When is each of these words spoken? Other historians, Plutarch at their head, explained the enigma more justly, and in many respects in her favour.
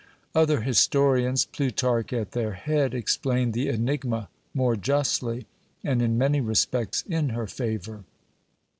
Other 0.33 0.61
historians, 0.61 1.45
Plutarch 1.45 2.11
at 2.11 2.31
their 2.31 2.53
head, 2.53 2.95
explained 2.95 3.53
the 3.53 3.67
enigma 3.69 4.29
more 4.51 4.75
justly, 4.75 5.45
and 5.83 6.01
in 6.01 6.17
many 6.17 6.41
respects 6.41 7.03
in 7.07 7.29
her 7.29 7.45
favour. 7.45 8.03